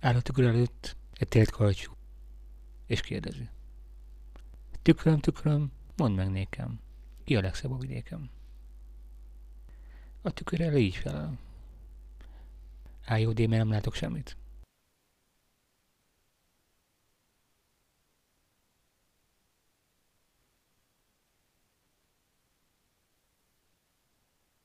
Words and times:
Áll 0.00 0.14
a 0.14 0.20
tükör 0.20 0.44
előtt 0.44 0.96
egy 1.12 1.28
tért 1.28 1.50
karcsú, 1.50 1.92
és 2.86 3.00
kérdezi. 3.00 3.48
Tükröm, 4.82 5.18
tükröm, 5.18 5.72
mondd 5.96 6.14
meg 6.14 6.30
nékem, 6.30 6.80
ki 7.24 7.36
a 7.36 7.40
legszebb 7.40 7.70
a 7.70 7.76
vidékem? 7.76 8.30
A 10.22 10.30
tükör 10.30 10.60
elő 10.60 10.78
így 10.78 10.96
felel. 10.96 11.38
Á, 13.04 13.16
jó, 13.16 13.32
de 13.32 13.46
nem 13.46 13.70
látok 13.70 13.94
semmit. 13.94 14.36